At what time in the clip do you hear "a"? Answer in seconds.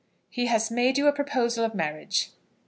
1.05-1.13